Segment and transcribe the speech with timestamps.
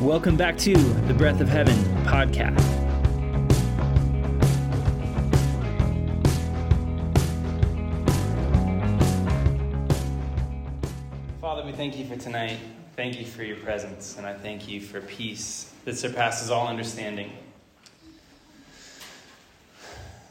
[0.00, 2.60] Welcome back to the Breath of Heaven podcast.
[11.40, 12.58] Father, we thank you for tonight.
[12.94, 17.32] Thank you for your presence, and I thank you for peace that surpasses all understanding.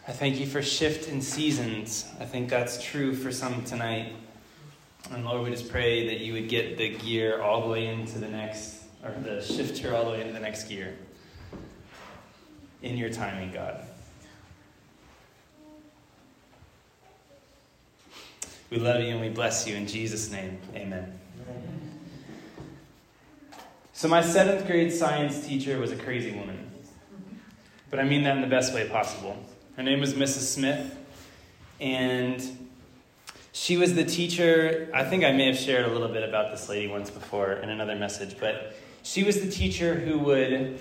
[0.07, 2.05] I thank you for shift in seasons.
[2.19, 4.13] I think that's true for some tonight.
[5.09, 8.19] And Lord, we just pray that you would get the gear all the way into
[8.19, 10.95] the next or the shifter all the way into the next gear
[12.81, 13.81] in your timing, God.
[18.69, 20.57] We love you and we bless you in Jesus' name.
[20.75, 21.19] Amen.
[23.93, 26.69] So, my seventh grade science teacher was a crazy woman.
[27.89, 29.37] But I mean that in the best way possible.
[29.77, 30.53] Her name was Mrs.
[30.53, 30.97] Smith,
[31.79, 32.41] and
[33.53, 34.89] she was the teacher.
[34.93, 37.69] I think I may have shared a little bit about this lady once before in
[37.69, 38.75] another message, but
[39.05, 40.79] she was the teacher who would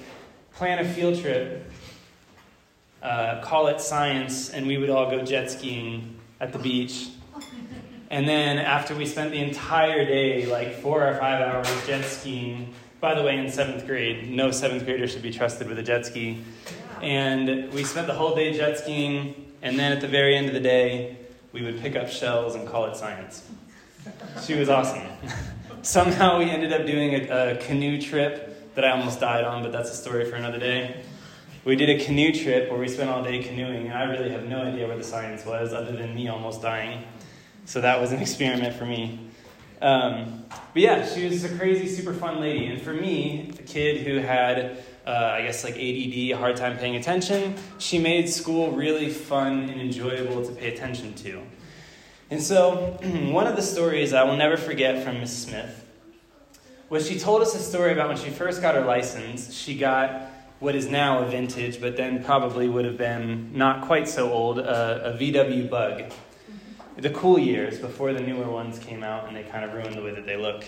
[0.55, 1.70] plan a field trip,
[3.03, 7.11] uh, call it science, and we would all go jet skiing at the beach.
[8.11, 12.72] And then after we spent the entire day, like four or five hours jet skiing,
[12.98, 16.06] by the way, in seventh grade, no seventh grader should be trusted with a jet
[16.06, 16.42] ski.
[17.03, 20.55] And we spent the whole day jet skiing, and then at the very end of
[20.55, 21.19] the day,
[21.53, 23.47] we would pick up shells and call it science.
[24.47, 25.03] She was awesome.
[25.84, 29.70] Somehow we ended up doing a, a, canoe trip that I almost died on, but
[29.70, 31.04] that's a story for another day.
[31.66, 34.46] We did a canoe trip where we spent all day canoeing, and I really have
[34.48, 37.04] no idea where the science was other than me almost dying.
[37.66, 39.28] So that was an experiment for me.
[39.82, 42.64] Um, but yeah, she was a crazy, super fun lady.
[42.64, 46.78] And for me, a kid who had, uh, I guess, like ADD, a hard time
[46.78, 51.42] paying attention, she made school really fun and enjoyable to pay attention to.
[52.30, 52.98] And so,
[53.33, 55.84] one of the stories I will never forget from Miss Smith
[56.89, 59.53] was she told us a story about when she first got her license.
[59.53, 64.08] She got what is now a vintage, but then probably would have been not quite
[64.08, 66.12] so old, a, a VW bug.
[66.97, 70.03] The cool years before the newer ones came out and they kind of ruined the
[70.03, 70.65] way that they look.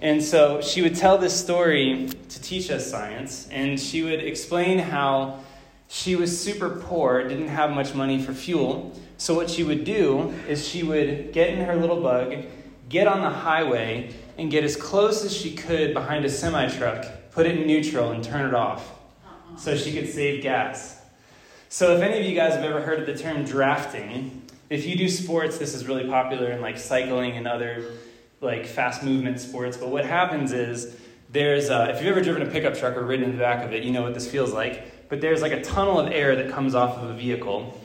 [0.00, 4.78] And so she would tell this story to teach us science, and she would explain
[4.78, 5.40] how
[5.88, 8.92] she was super poor, didn't have much money for fuel,
[9.24, 12.44] so, what she would do is she would get in her little bug,
[12.90, 17.06] get on the highway, and get as close as she could behind a semi truck,
[17.30, 18.86] put it in neutral, and turn it off
[19.56, 21.00] so she could save gas.
[21.70, 24.94] So, if any of you guys have ever heard of the term drafting, if you
[24.94, 27.92] do sports, this is really popular in like cycling and other
[28.42, 29.78] like fast movement sports.
[29.78, 30.98] But what happens is
[31.30, 33.72] there's, uh, if you've ever driven a pickup truck or ridden in the back of
[33.72, 35.08] it, you know what this feels like.
[35.08, 37.80] But there's like a tunnel of air that comes off of a vehicle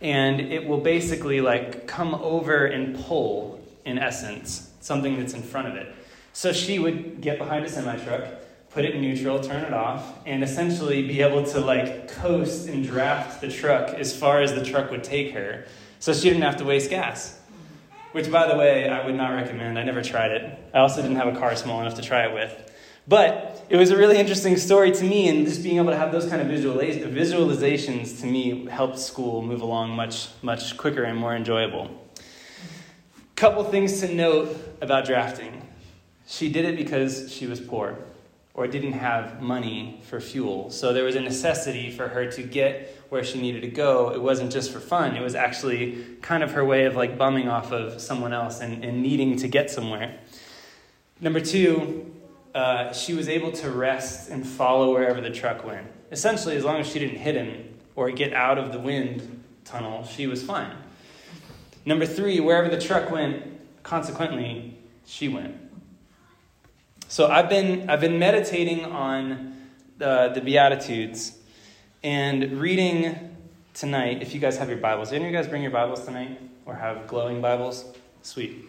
[0.00, 5.68] and it will basically like come over and pull in essence something that's in front
[5.68, 5.94] of it.
[6.32, 8.24] So she would get behind a semi truck
[8.74, 12.84] put it in neutral turn it off and essentially be able to like coast and
[12.84, 15.64] draft the truck as far as the truck would take her
[16.00, 17.38] so she didn't have to waste gas.
[18.12, 19.78] Which by the way i would not recommend.
[19.78, 20.58] I never tried it.
[20.74, 22.72] I also didn't have a car small enough to try it with
[23.06, 26.12] but it was a really interesting story to me, and just being able to have
[26.12, 31.34] those kind of visualizations to me helped school move along much, much quicker and more
[31.34, 31.90] enjoyable.
[33.36, 35.66] Couple things to note about drafting.
[36.26, 37.98] She did it because she was poor
[38.54, 40.70] or didn't have money for fuel.
[40.70, 44.10] So there was a necessity for her to get where she needed to go.
[44.10, 47.48] It wasn't just for fun, it was actually kind of her way of like bumming
[47.48, 50.18] off of someone else and, and needing to get somewhere.
[51.20, 52.13] Number two,
[52.54, 55.86] uh, she was able to rest and follow wherever the truck went.
[56.12, 60.04] Essentially, as long as she didn't hit him or get out of the wind tunnel,
[60.04, 60.76] she was fine.
[61.84, 63.42] Number three, wherever the truck went,
[63.82, 65.56] consequently, she went.
[67.08, 69.56] So I've been, I've been meditating on
[69.98, 71.36] the, the Beatitudes
[72.02, 73.36] and reading
[73.74, 74.22] tonight.
[74.22, 76.74] If you guys have your Bibles, any of you guys bring your Bibles tonight or
[76.74, 77.84] have glowing Bibles?
[78.22, 78.64] Sweet.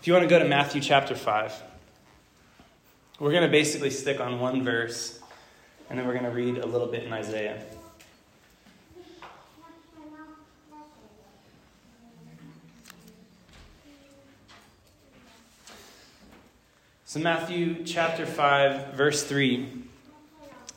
[0.00, 1.62] If you want to go to Matthew chapter 5.
[3.20, 5.18] We're going to basically stick on one verse,
[5.90, 7.60] and then we're going to read a little bit in Isaiah.
[17.06, 19.66] So, Matthew chapter 5, verse 3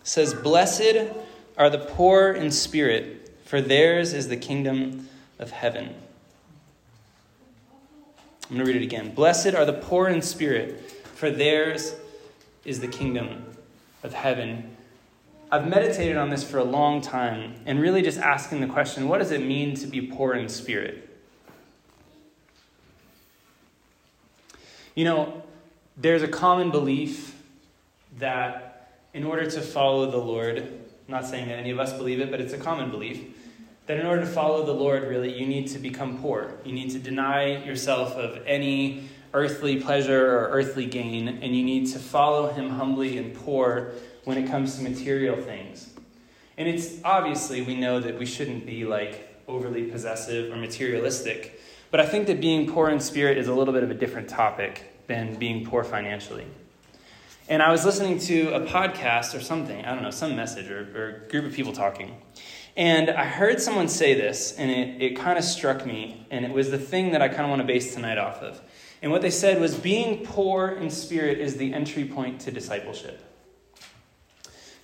[0.01, 1.11] says, Blessed
[1.59, 5.94] are the poor in spirit, for theirs is the kingdom of heaven.
[8.49, 9.13] I'm going to read it again.
[9.13, 11.94] Blessed are the poor in spirit, for theirs
[12.65, 13.45] is the kingdom
[14.03, 14.75] of heaven.
[15.51, 19.17] I've meditated on this for a long time and really just asking the question what
[19.17, 21.07] does it mean to be poor in spirit?
[24.95, 25.43] You know,
[25.97, 27.35] there's a common belief
[28.17, 32.19] that in order to follow the Lord, I'm not saying that any of us believe
[32.19, 33.21] it, but it's a common belief,
[33.87, 36.53] that in order to follow the Lord, really, you need to become poor.
[36.63, 41.88] You need to deny yourself of any earthly pleasure or earthly gain, and you need
[41.88, 43.92] to follow Him humbly and poor
[44.25, 45.89] when it comes to material things.
[46.57, 52.00] And it's obviously, we know that we shouldn't be like overly possessive or materialistic, but
[52.00, 55.06] I think that being poor in spirit is a little bit of a different topic
[55.07, 56.45] than being poor financially.
[57.50, 60.80] And I was listening to a podcast or something, I don't know, some message or,
[60.95, 62.16] or group of people talking.
[62.78, 66.51] And I heard someone say this, and it, it kind of struck me, and it
[66.51, 68.62] was the thing that I kind of want to base tonight off of.
[69.01, 73.19] And what they said was being poor in spirit is the entry point to discipleship.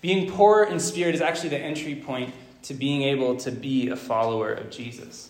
[0.01, 2.33] Being poor in spirit is actually the entry point
[2.63, 5.29] to being able to be a follower of Jesus.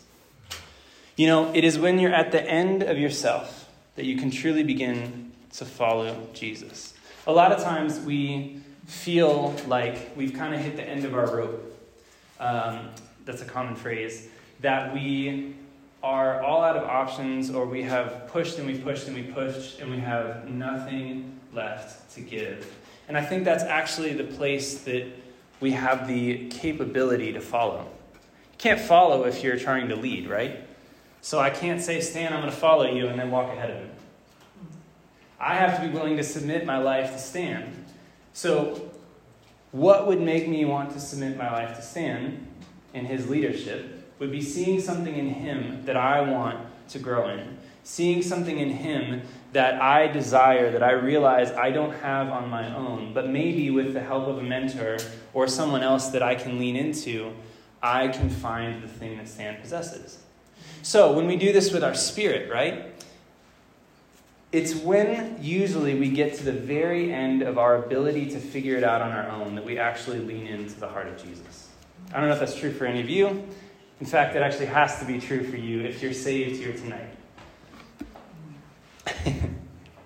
[1.15, 4.63] You know, it is when you're at the end of yourself that you can truly
[4.63, 6.93] begin to follow Jesus.
[7.25, 11.35] A lot of times we feel like we've kind of hit the end of our
[11.35, 11.77] rope.
[12.39, 12.89] Um,
[13.25, 14.27] that's a common phrase.
[14.61, 15.55] That we
[16.03, 19.79] are all out of options, or we have pushed and we pushed and we pushed,
[19.79, 22.73] and we have nothing left to give.
[23.07, 25.07] And I think that's actually the place that
[25.59, 27.89] we have the capability to follow.
[28.13, 30.67] You can't follow if you're trying to lead, right?
[31.21, 33.77] So I can't say, Stan, I'm going to follow you, and then walk ahead of
[33.77, 33.89] him.
[35.39, 37.85] I have to be willing to submit my life to Stan.
[38.33, 38.91] So,
[39.71, 42.47] what would make me want to submit my life to Stan
[42.93, 46.59] in his leadership would be seeing something in him that I want
[46.89, 49.21] to grow in, seeing something in him
[49.53, 53.93] that I desire, that I realize I don't have on my own, but maybe with
[53.93, 54.97] the help of a mentor
[55.33, 57.33] or someone else that I can lean into,
[57.81, 60.19] I can find the thing that Stan possesses.
[60.81, 62.93] So, when we do this with our spirit, right?
[64.51, 68.83] It's when usually we get to the very end of our ability to figure it
[68.83, 71.67] out on our own that we actually lean into the heart of Jesus.
[72.13, 73.45] I don't know if that's true for any of you.
[73.99, 77.15] In fact, it actually has to be true for you if you're saved here tonight.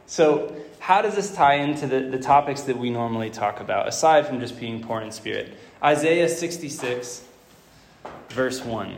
[0.06, 4.26] so, how does this tie into the, the topics that we normally talk about, aside
[4.26, 5.58] from just being poor in spirit?
[5.84, 7.24] Isaiah 66,
[8.30, 8.98] verse 1.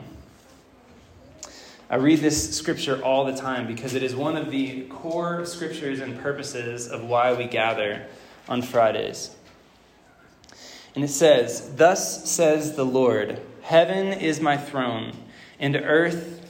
[1.89, 5.99] I read this scripture all the time because it is one of the core scriptures
[5.99, 8.05] and purposes of why we gather
[8.47, 9.35] on Fridays.
[10.95, 15.13] And it says, Thus says the Lord, Heaven is my throne,
[15.57, 16.45] and earth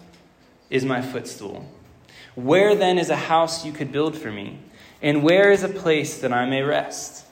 [0.71, 1.69] is my footstool.
[2.33, 4.57] Where then is a house you could build for me?
[4.99, 7.25] And where is a place that I may rest?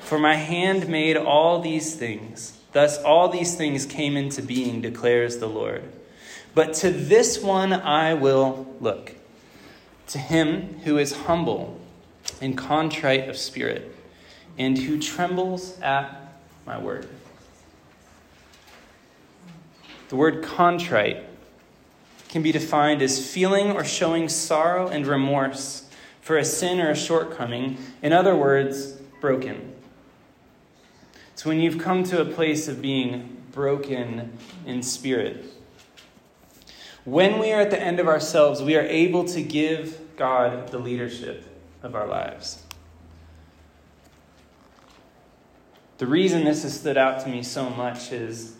[0.00, 2.58] For my hand made all these things.
[2.72, 5.84] Thus all these things came into being, declares the Lord.
[6.52, 9.14] But to this one I will look,
[10.08, 11.80] to him who is humble
[12.40, 13.94] and contrite of spirit,
[14.58, 16.34] and who trembles at
[16.66, 17.08] my word.
[20.12, 21.24] The word contrite
[22.28, 25.88] can be defined as feeling or showing sorrow and remorse
[26.20, 27.78] for a sin or a shortcoming.
[28.02, 28.92] In other words,
[29.22, 29.72] broken.
[31.32, 34.36] It's when you've come to a place of being broken
[34.66, 35.46] in spirit.
[37.06, 40.78] When we are at the end of ourselves, we are able to give God the
[40.78, 41.42] leadership
[41.82, 42.62] of our lives.
[45.96, 48.56] The reason this has stood out to me so much is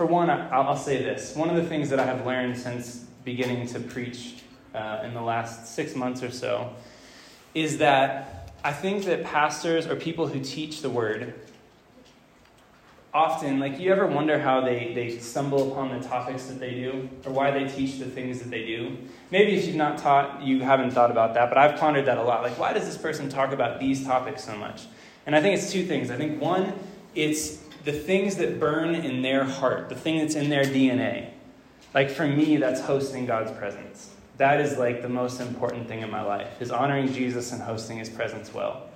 [0.00, 1.36] for one, I'll say this.
[1.36, 4.36] One of the things that I have learned since beginning to preach
[4.74, 6.72] uh, in the last six months or so
[7.52, 11.34] is that I think that pastors or people who teach the word
[13.12, 17.06] often, like, you ever wonder how they, they stumble upon the topics that they do
[17.26, 18.96] or why they teach the things that they do?
[19.30, 22.22] Maybe if you've not taught, you haven't thought about that, but I've pondered that a
[22.22, 22.40] lot.
[22.42, 24.86] Like, why does this person talk about these topics so much?
[25.26, 26.10] And I think it's two things.
[26.10, 26.72] I think one,
[27.14, 31.30] it's the things that burn in their heart, the thing that's in their DNA.
[31.94, 34.10] Like for me, that's hosting God's presence.
[34.36, 37.98] That is like the most important thing in my life, is honoring Jesus and hosting
[37.98, 38.88] his presence well.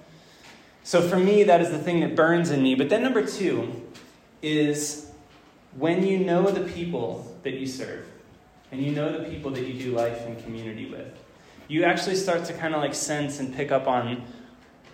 [0.84, 2.74] So for me, that is the thing that burns in me.
[2.74, 3.82] But then number two
[4.42, 5.10] is
[5.76, 8.06] when you know the people that you serve,
[8.70, 11.12] and you know the people that you do life and community with,
[11.68, 14.22] you actually start to kind of like sense and pick up on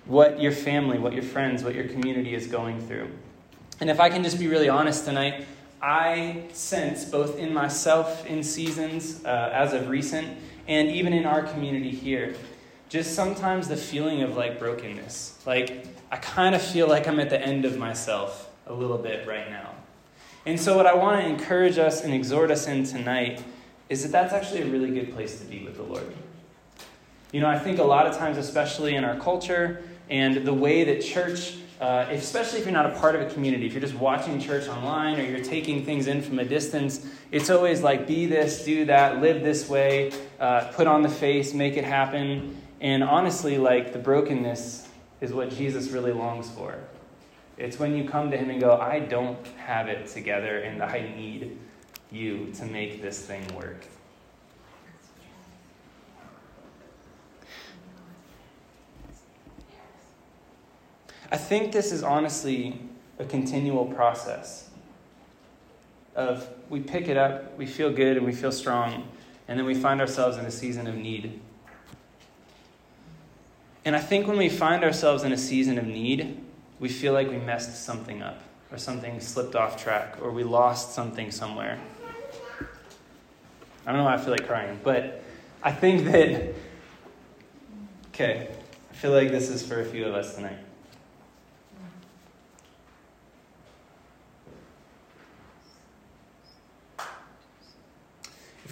[0.07, 3.11] what your family, what your friends, what your community is going through.
[3.81, 5.47] And if I can just be really honest tonight,
[5.81, 10.37] I sense both in myself in seasons uh, as of recent
[10.69, 12.35] and even in our community here,
[12.91, 15.39] just sometimes the feeling of like brokenness.
[15.47, 19.27] Like, I kind of feel like I'm at the end of myself a little bit
[19.27, 19.71] right now.
[20.45, 23.43] And so, what I want to encourage us and exhort us in tonight
[23.89, 26.07] is that that's actually a really good place to be with the Lord.
[27.33, 30.85] You know, I think a lot of times, especially in our culture and the way
[30.85, 33.95] that church uh, especially if you're not a part of a community, if you're just
[33.95, 38.27] watching church online or you're taking things in from a distance, it's always like be
[38.27, 42.61] this, do that, live this way, uh, put on the face, make it happen.
[42.83, 44.89] And honestly, like the brokenness
[45.23, 46.79] is what Jesus really longs for.
[47.57, 51.01] It's when you come to Him and go, I don't have it together and I
[51.17, 51.57] need
[52.11, 53.87] you to make this thing work.
[61.31, 62.81] I think this is honestly
[63.19, 64.69] a continual process
[66.17, 69.07] of we pick it up, we feel good and we feel strong,
[69.47, 71.41] and then we find ourselves in a season of need.
[73.85, 76.39] And I think when we find ourselves in a season of need,
[76.81, 78.41] we feel like we messed something up,
[78.73, 81.79] or something slipped off track, or we lost something somewhere.
[83.87, 85.23] I don't know why I feel like crying, but
[85.63, 86.55] I think that,
[88.09, 88.49] okay,
[88.91, 90.59] I feel like this is for a few of us tonight.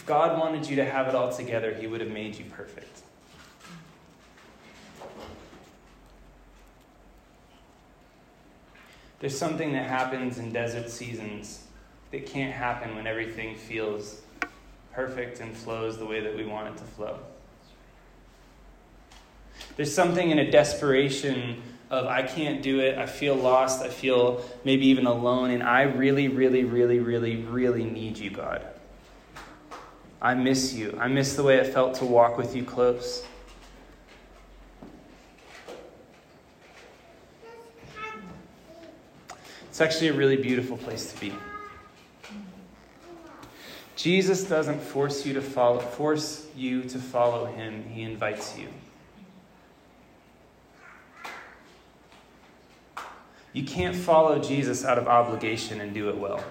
[0.05, 3.03] God wanted you to have it all together, He would have made you perfect.
[9.21, 11.65] There's something that happens in desert seasons
[12.13, 14.23] that can't happen when everything feels
[14.93, 17.19] perfect and flows the way that we want it to flow.
[19.77, 24.45] There's something in a desperation of I can't do it, I feel lost, I feel
[24.65, 28.65] maybe even alone, and I really, really, really, really, really need you, God.
[30.21, 30.99] I miss you.
[31.01, 33.25] I miss the way it felt to walk with you close.
[39.69, 41.33] It's actually a really beautiful place to be.
[43.95, 47.85] Jesus doesn't force you to follow force you to follow him.
[47.89, 48.69] He invites you.
[53.53, 56.43] You can't follow Jesus out of obligation and do it well.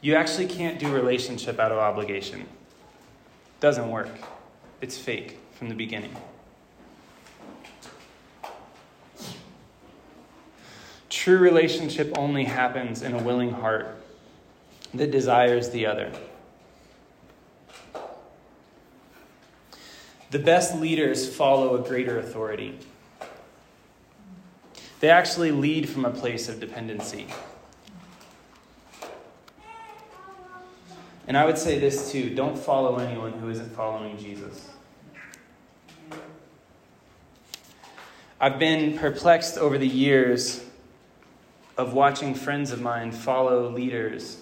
[0.00, 2.46] You actually can't do relationship out of obligation.
[3.60, 4.08] Doesn't work.
[4.80, 6.16] It's fake from the beginning.
[11.10, 13.96] True relationship only happens in a willing heart
[14.94, 16.10] that desires the other.
[20.30, 22.78] The best leaders follow a greater authority.
[25.00, 27.26] They actually lead from a place of dependency.
[31.30, 34.68] And I would say this too don't follow anyone who isn't following Jesus.
[38.40, 40.64] I've been perplexed over the years
[41.78, 44.38] of watching friends of mine follow leaders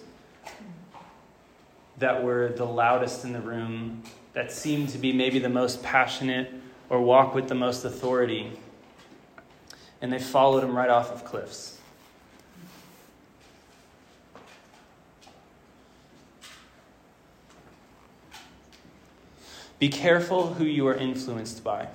[1.99, 4.03] that were the loudest in the room,
[4.33, 6.51] that seemed to be maybe the most passionate
[6.89, 8.51] or walk with the most authority.
[10.01, 11.78] And they followed them right off of cliffs.
[19.79, 21.89] Be careful who you are influenced by.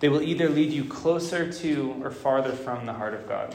[0.00, 3.54] They will either lead you closer to or farther from the heart of God.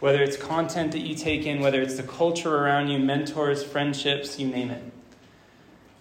[0.00, 4.38] Whether it's content that you take in, whether it's the culture around you, mentors, friendships,
[4.38, 4.82] you name it.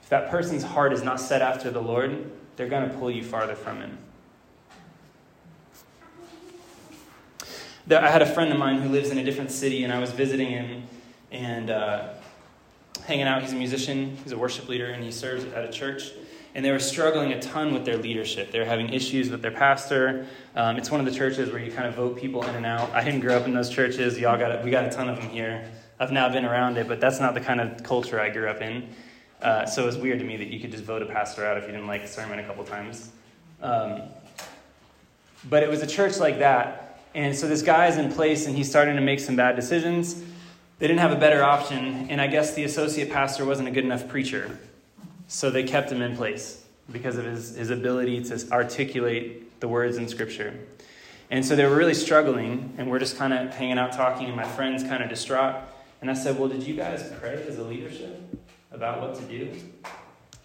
[0.04, 3.24] If that person's heart is not set after the Lord, they're going to pull you
[3.24, 3.98] farther from Him.
[7.90, 10.12] I had a friend of mine who lives in a different city, and I was
[10.12, 10.84] visiting him,
[11.32, 12.10] and uh,
[13.08, 13.42] hanging out.
[13.42, 16.12] He's a musician, he's a worship leader, and he serves at a church.
[16.54, 18.52] And they were struggling a ton with their leadership.
[18.52, 20.28] They were having issues with their pastor.
[20.56, 22.92] Um, it's one of the churches where you kind of vote people in and out.
[22.92, 24.20] I didn't grow up in those churches.
[24.20, 25.72] Y'all got we got a ton of them here.
[26.00, 28.62] I've now been around it, but that's not the kind of culture I grew up
[28.62, 28.90] in.
[29.42, 31.58] Uh, so it was weird to me that you could just vote a pastor out
[31.58, 33.12] if you didn't like the sermon a couple times.
[33.62, 34.02] Um,
[35.50, 37.00] but it was a church like that.
[37.16, 40.24] And so this guy's in place and he's starting to make some bad decisions.
[40.80, 43.84] They didn't have a better option, and I guess the associate pastor wasn't a good
[43.84, 44.60] enough preacher.
[45.28, 49.98] So they kept him in place because of his, his ability to articulate the words
[49.98, 50.54] in Scripture.
[51.30, 54.36] And so they were really struggling, and we're just kind of hanging out talking, and
[54.36, 55.56] my friend's kind of distraught.
[56.00, 58.22] And I said, Well, did you guys pray as a leadership
[58.72, 59.52] about what to do?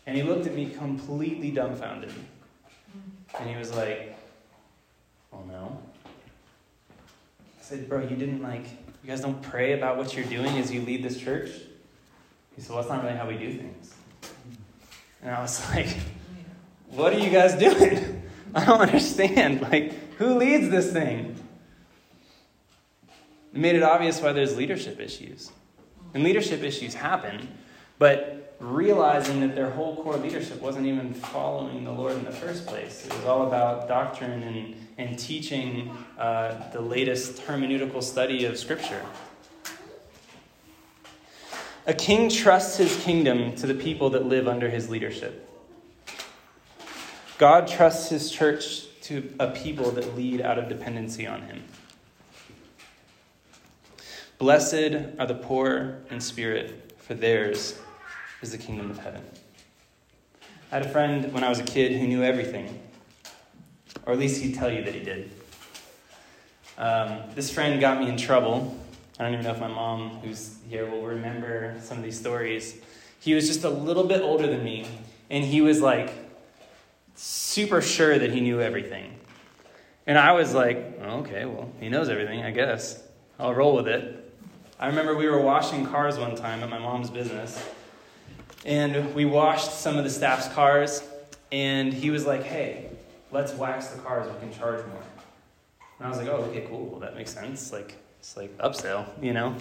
[0.07, 2.13] And he looked at me completely dumbfounded.
[3.39, 4.17] And he was like,
[5.31, 5.79] Well, no.
[7.61, 8.67] I said, Bro, you didn't like
[9.03, 11.51] you guys don't pray about what you're doing as you lead this church?
[12.55, 13.95] He said, Well, that's not really how we do things.
[15.23, 15.97] And I was like,
[16.91, 18.23] What are you guys doing?
[18.55, 19.63] I don't understand.
[19.63, 21.37] Like, who leads this thing?
[23.53, 25.51] It made it obvious why there's leadership issues.
[26.15, 27.49] And leadership issues happen,
[27.99, 32.65] but realizing that their whole core leadership wasn't even following the Lord in the first
[32.65, 33.05] place.
[33.05, 39.03] It was all about doctrine and, and teaching uh, the latest hermeneutical study of Scripture.
[41.87, 45.49] A king trusts his kingdom to the people that live under his leadership.
[47.39, 51.65] God trusts his church to a people that lead out of dependency on him.
[54.39, 57.81] Blessed are the poor in spirit, for theirs
[58.43, 59.23] is the kingdom of heaven.
[60.71, 62.81] I had a friend when I was a kid who knew everything,
[64.05, 65.31] or at least he'd tell you that he did.
[66.77, 68.77] Um, this friend got me in trouble.
[69.19, 72.77] I don't even know if my mom, who's here, will remember some of these stories.
[73.21, 74.87] He was just a little bit older than me,
[75.31, 76.13] and he was like
[77.15, 79.19] super sure that he knew everything.
[80.07, 83.01] And I was like, oh, okay, well, he knows everything, I guess.
[83.39, 84.35] I'll roll with it.
[84.81, 87.65] I remember we were washing cars one time at my mom's business,
[88.65, 91.03] and we washed some of the staff's cars,
[91.51, 92.91] and he was like, hey,
[93.31, 95.03] let's wax the cars, we can charge more.
[95.99, 97.73] And I was like, oh, okay, cool, well, that makes sense.
[97.73, 99.57] Like, it's like upsell, you know?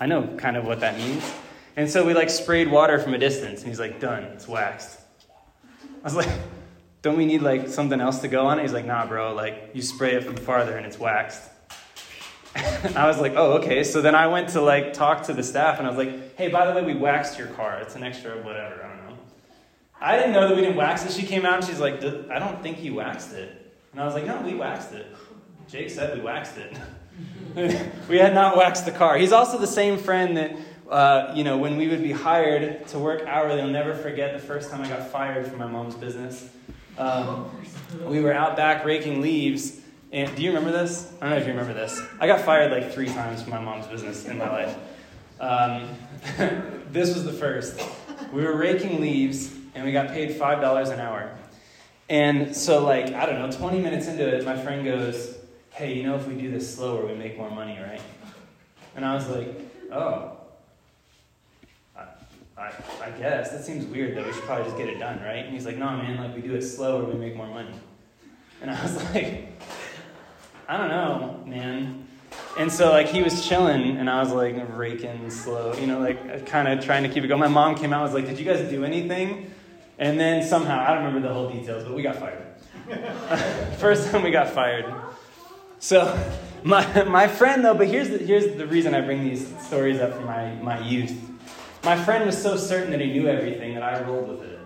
[0.00, 1.32] I know kind of what that means.
[1.76, 5.00] And so we like sprayed water from a distance, and he's like, done, it's waxed.
[5.82, 6.28] I was like,
[7.02, 8.62] don't we need like something else to go on it?
[8.62, 11.50] He's like, nah, bro, like you spray it from farther and it's waxed.
[12.96, 13.82] I was like, oh, okay.
[13.82, 16.48] So then I went to like talk to the staff and I was like, hey,
[16.48, 17.78] by the way, we waxed your car.
[17.80, 18.84] It's an extra whatever.
[18.84, 19.18] I don't know.
[20.00, 21.12] I didn't know that we didn't wax it.
[21.12, 23.74] She came out and she's like, I don't think you waxed it.
[23.92, 25.06] And I was like, no, we waxed it.
[25.68, 26.76] Jake said we waxed it.
[28.08, 29.16] we had not waxed the car.
[29.16, 30.56] He's also the same friend that,
[30.90, 34.46] uh, you know, when we would be hired to work hourly, I'll never forget the
[34.46, 36.50] first time I got fired from my mom's business.
[36.98, 37.50] Um,
[38.02, 39.80] we were out back raking leaves.
[40.14, 41.10] And do you remember this?
[41.20, 42.00] I don't know if you remember this.
[42.20, 44.76] I got fired like three times from my mom's business in my life.
[45.40, 45.88] Um,
[46.92, 47.80] this was the first.
[48.32, 51.36] We were raking leaves and we got paid $5 an hour.
[52.08, 55.36] And so, like, I don't know, 20 minutes into it, my friend goes,
[55.70, 58.00] Hey, you know, if we do this slower, we make more money, right?
[58.94, 59.48] And I was like,
[59.90, 60.36] Oh,
[62.56, 62.70] I,
[63.02, 63.50] I guess.
[63.50, 64.24] That seems weird, though.
[64.24, 65.44] We should probably just get it done, right?
[65.44, 67.74] And he's like, no, man, like, we do it slower, we make more money.
[68.62, 69.48] And I was like,
[70.68, 72.06] I don't know, man.
[72.58, 76.18] And so, like, he was chilling, and I was, like, raking slow, you know, like,
[76.28, 77.40] uh, kind of trying to keep it going.
[77.40, 79.50] My mom came out and was like, did you guys do anything?
[79.98, 82.42] And then somehow, I don't remember the whole details, but we got fired.
[83.78, 84.92] First time we got fired.
[85.78, 86.18] So,
[86.64, 90.14] my, my friend, though, but here's the, here's the reason I bring these stories up
[90.14, 91.14] from my, my youth
[91.84, 94.58] my friend was so certain that he knew everything that I rolled with it.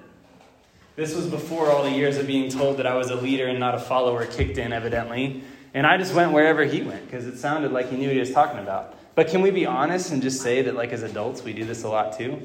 [0.95, 3.59] This was before all the years of being told that I was a leader and
[3.59, 5.43] not a follower kicked in, evidently.
[5.75, 8.21] And I just went wherever he went because it sounded like he knew what he
[8.21, 8.95] was talking about.
[9.15, 11.83] But can we be honest and just say that, like, as adults, we do this
[11.85, 12.41] a lot too?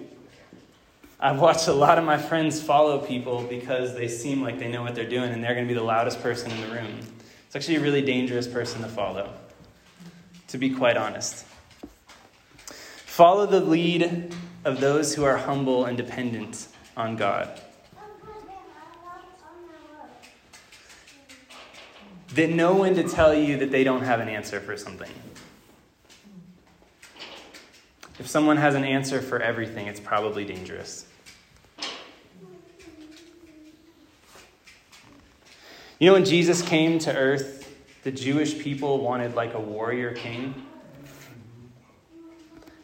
[1.19, 4.81] I've watched a lot of my friends follow people because they seem like they know
[4.81, 6.99] what they're doing and they're going to be the loudest person in the room.
[7.45, 9.31] It's actually a really dangerous person to follow,
[10.49, 11.45] to be quite honest.
[12.65, 14.33] Follow the lead
[14.65, 17.61] of those who are humble and dependent on God.
[22.35, 25.11] That know when to tell you that they don't have an answer for something.
[28.19, 31.05] If someone has an answer for everything, it's probably dangerous.
[35.99, 37.71] You know, when Jesus came to earth,
[38.03, 40.65] the Jewish people wanted like a warrior king.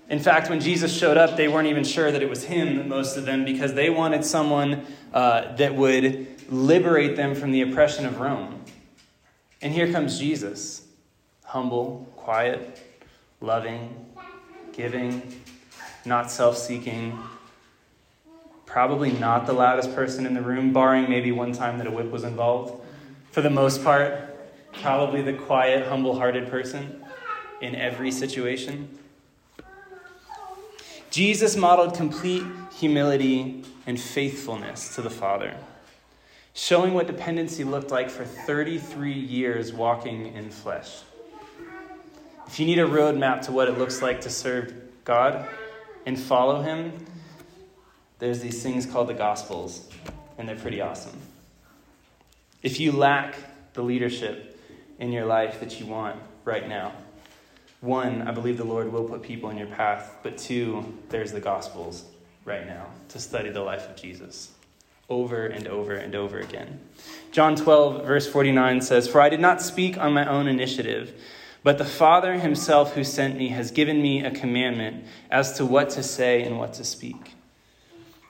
[0.09, 3.17] In fact, when Jesus showed up, they weren't even sure that it was him, most
[3.17, 8.19] of them, because they wanted someone uh, that would liberate them from the oppression of
[8.19, 8.63] Rome.
[9.61, 10.85] And here comes Jesus
[11.43, 12.79] humble, quiet,
[13.41, 14.05] loving,
[14.71, 15.41] giving,
[16.05, 17.17] not self seeking,
[18.65, 22.11] probably not the loudest person in the room, barring maybe one time that a whip
[22.11, 22.81] was involved.
[23.31, 24.37] For the most part,
[24.73, 27.03] probably the quiet, humble hearted person
[27.61, 28.97] in every situation.
[31.09, 32.43] Jesus modeled complete
[32.77, 35.57] humility and faithfulness to the Father,
[36.53, 41.01] showing what dependency looked like for 33 years walking in flesh.
[42.47, 44.73] If you need a roadmap to what it looks like to serve
[45.05, 45.47] God
[46.05, 47.05] and follow Him,
[48.17, 49.89] there's these things called the Gospels,
[50.37, 51.17] and they're pretty awesome.
[52.63, 53.35] If you lack
[53.73, 54.59] the leadership
[54.97, 56.93] in your life that you want right now,
[57.81, 61.39] one, I believe the Lord will put people in your path, but two, there's the
[61.39, 62.03] Gospels
[62.43, 64.51] right now to study the life of Jesus
[65.09, 66.79] over and over and over again.
[67.31, 71.13] John 12, verse 49 says, For I did not speak on my own initiative,
[71.63, 75.89] but the Father himself who sent me has given me a commandment as to what
[75.91, 77.33] to say and what to speak.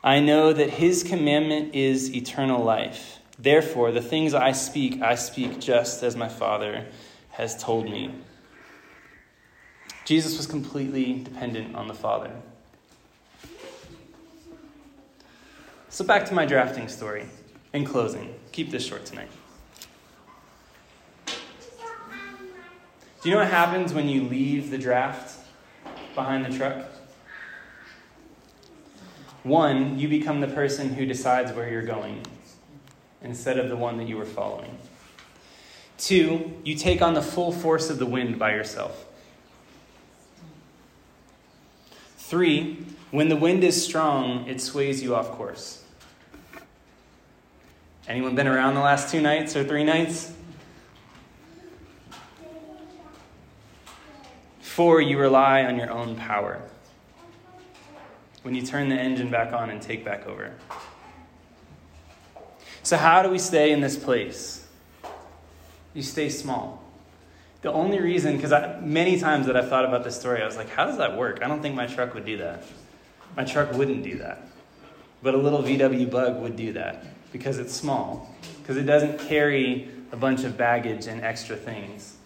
[0.04, 3.20] I know that his commandment is eternal life.
[3.38, 6.86] Therefore, the things I speak, I speak just as my Father
[7.32, 8.14] has told me.
[10.06, 12.32] Jesus was completely dependent on the Father.
[15.92, 17.26] So, back to my drafting story.
[17.74, 19.30] In closing, keep this short tonight.
[23.22, 25.36] Do you know what happens when you leave the draft
[26.16, 26.86] behind the truck?
[29.44, 32.22] One, you become the person who decides where you're going
[33.24, 34.78] instead of the one that you were following.
[35.98, 39.06] Two, you take on the full force of the wind by yourself.
[42.18, 45.84] Three, when the wind is strong, it sways you off course.
[48.08, 50.34] Anyone been around the last two nights or three nights?
[54.62, 56.62] Four, you rely on your own power.
[58.44, 60.54] When you turn the engine back on and take back over.
[62.84, 64.66] So, how do we stay in this place?
[65.94, 66.84] You stay small.
[67.62, 70.70] The only reason, because many times that I've thought about this story, I was like,
[70.70, 71.40] how does that work?
[71.44, 72.64] I don't think my truck would do that.
[73.40, 74.42] My truck wouldn't do that.
[75.24, 79.88] But a little VW bug would do that because it's small, because it doesn't carry
[80.12, 82.18] a bunch of baggage and extra things.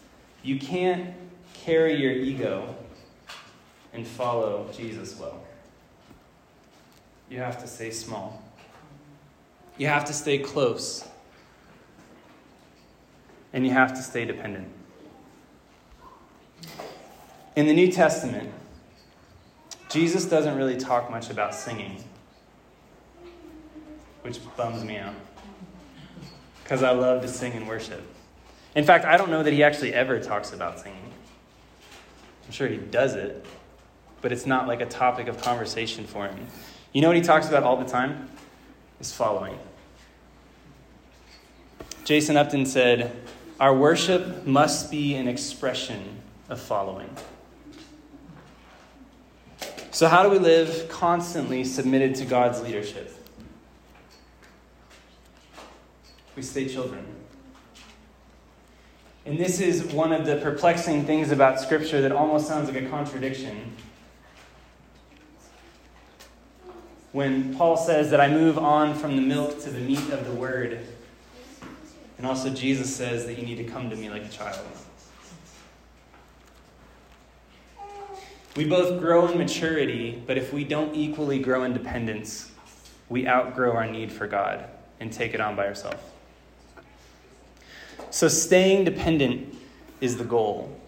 [0.41, 1.13] You can't
[1.53, 2.75] carry your ego
[3.93, 5.43] and follow Jesus well.
[7.29, 8.41] You have to stay small.
[9.77, 11.07] You have to stay close.
[13.53, 14.67] And you have to stay dependent.
[17.55, 18.51] In the New Testament,
[19.93, 22.03] Jesus doesn't really talk much about singing,
[24.23, 25.13] which bums me out
[26.63, 28.01] because I love to sing and worship.
[28.73, 31.11] In fact, I don't know that he actually ever talks about singing.
[32.43, 33.45] I'm sure he does it,
[34.21, 36.47] but it's not like a topic of conversation for him.
[36.91, 38.31] You know what he talks about all the time?
[38.99, 39.59] Is following.
[42.03, 43.15] Jason Upton said,
[43.59, 47.15] Our worship must be an expression of following.
[49.93, 53.15] So, how do we live constantly submitted to God's leadership?
[56.35, 57.05] We stay children.
[59.27, 62.89] And this is one of the perplexing things about Scripture that almost sounds like a
[62.89, 63.71] contradiction.
[67.11, 70.33] When Paul says that I move on from the milk to the meat of the
[70.33, 70.79] word,
[72.17, 74.65] and also Jesus says that you need to come to me like a child.
[78.55, 82.51] We both grow in maturity, but if we don't equally grow in dependence,
[83.09, 84.65] we outgrow our need for God
[84.99, 86.03] and take it on by ourselves.
[88.11, 89.55] So, staying dependent
[89.99, 90.79] is the goal.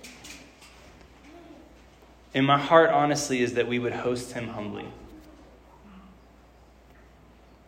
[2.35, 4.85] And my heart, honestly, is that we would host Him humbly.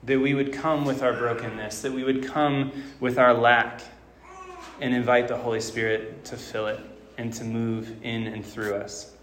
[0.03, 3.81] That we would come with our brokenness, that we would come with our lack
[4.79, 6.79] and invite the Holy Spirit to fill it
[7.17, 9.16] and to move in and through us.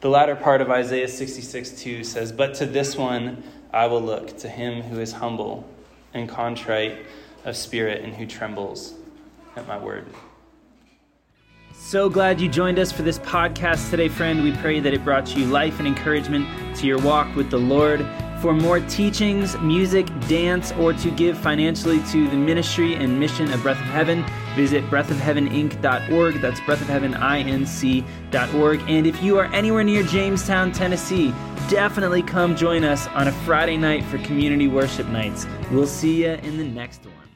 [0.00, 4.38] The latter part of Isaiah 66 2 says, But to this one I will look,
[4.38, 5.68] to him who is humble
[6.14, 7.04] and contrite
[7.44, 8.94] of spirit and who trembles
[9.56, 10.06] at my word.
[11.72, 14.42] So glad you joined us for this podcast today, friend.
[14.42, 18.06] We pray that it brought you life and encouragement to your walk with the Lord.
[18.40, 23.60] For more teachings, music, dance, or to give financially to the ministry and mission of
[23.62, 24.24] Breath of Heaven,
[24.54, 26.40] visit breathofheaveninc.org.
[26.40, 28.80] That's breathofheaveninc.org.
[28.88, 31.34] And if you are anywhere near Jamestown, Tennessee,
[31.68, 35.48] definitely come join us on a Friday night for community worship nights.
[35.72, 37.27] We'll see you in the next one.